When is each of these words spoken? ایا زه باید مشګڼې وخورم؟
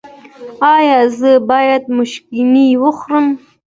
ایا 0.73 0.99
زه 1.17 1.31
باید 1.49 1.83
مشګڼې 1.97 2.67
وخورم؟ 2.83 3.27